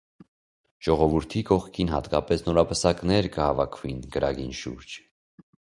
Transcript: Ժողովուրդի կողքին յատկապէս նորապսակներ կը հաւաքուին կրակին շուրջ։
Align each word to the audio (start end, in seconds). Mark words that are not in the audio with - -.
Ժողովուրդի 0.87 1.43
կողքին 1.51 1.93
յատկապէս 1.97 2.43
նորապսակներ 2.49 3.31
կը 3.37 3.47
հաւաքուին 3.47 4.05
կրակին 4.19 4.61
շուրջ։ 4.65 5.03